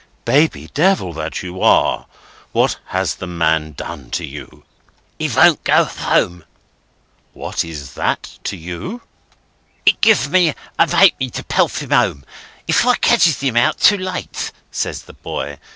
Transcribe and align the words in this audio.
"Baby 0.25 0.67
Devil 0.73 1.13
that 1.13 1.43
you 1.43 1.61
are, 1.61 2.07
what 2.53 2.79
has 2.85 3.13
the 3.13 3.27
man 3.27 3.73
done 3.73 4.09
to 4.09 4.25
you?" 4.25 4.63
"He 5.19 5.29
won't 5.29 5.63
go 5.63 5.83
home." 5.85 6.43
"What 7.33 7.63
is 7.63 7.93
that 7.93 8.39
to 8.45 8.57
you?" 8.57 9.03
"He 9.85 9.91
gives 10.01 10.27
me 10.27 10.49
a 10.49 10.55
'apenny 10.79 11.29
to 11.29 11.43
pelt 11.43 11.83
him 11.83 11.91
home 11.91 12.25
if 12.65 12.83
I 12.83 12.95
ketches 12.95 13.41
him 13.41 13.55
out 13.55 13.77
too 13.77 13.97
late," 13.99 14.51
says 14.71 15.03
the 15.03 15.13
boy. 15.13 15.59